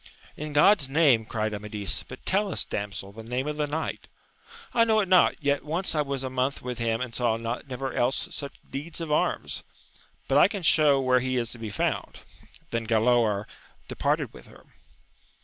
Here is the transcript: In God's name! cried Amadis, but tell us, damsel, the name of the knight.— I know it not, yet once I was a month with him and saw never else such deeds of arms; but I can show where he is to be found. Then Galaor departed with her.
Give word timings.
In 0.35 0.51
God's 0.51 0.89
name! 0.89 1.25
cried 1.25 1.53
Amadis, 1.53 2.01
but 2.01 2.25
tell 2.25 2.51
us, 2.51 2.65
damsel, 2.65 3.11
the 3.11 3.21
name 3.21 3.45
of 3.47 3.57
the 3.57 3.67
knight.— 3.67 4.07
I 4.73 4.83
know 4.83 4.99
it 4.99 5.07
not, 5.07 5.35
yet 5.43 5.63
once 5.63 5.93
I 5.93 6.01
was 6.01 6.23
a 6.23 6.29
month 6.31 6.59
with 6.63 6.79
him 6.79 7.01
and 7.01 7.13
saw 7.13 7.37
never 7.37 7.93
else 7.93 8.27
such 8.31 8.55
deeds 8.67 8.99
of 8.99 9.11
arms; 9.11 9.61
but 10.27 10.39
I 10.39 10.47
can 10.47 10.63
show 10.63 10.99
where 10.99 11.19
he 11.19 11.37
is 11.37 11.51
to 11.51 11.59
be 11.59 11.69
found. 11.69 12.21
Then 12.71 12.87
Galaor 12.87 13.45
departed 13.87 14.33
with 14.33 14.47
her. 14.47 14.65